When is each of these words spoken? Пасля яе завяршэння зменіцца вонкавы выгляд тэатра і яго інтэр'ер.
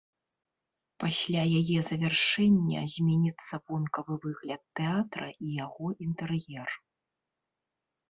Пасля 1.03 1.43
яе 1.59 1.79
завяршэння 1.89 2.79
зменіцца 2.95 3.53
вонкавы 3.67 4.13
выгляд 4.27 4.61
тэатра 4.83 5.27
і 5.43 5.47
яго 5.65 5.87
інтэр'ер. 6.09 6.69